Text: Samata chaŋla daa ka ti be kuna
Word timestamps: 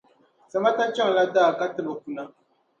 Samata 0.51 0.83
chaŋla 0.95 1.23
daa 1.35 1.51
ka 1.59 1.65
ti 1.75 1.81
be 1.85 1.93
kuna 2.01 2.23